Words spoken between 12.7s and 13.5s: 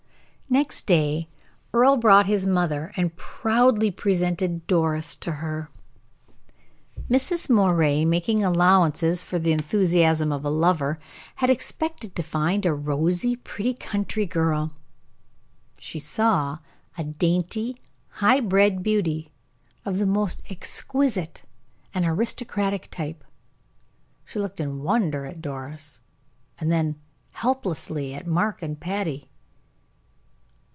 rosy,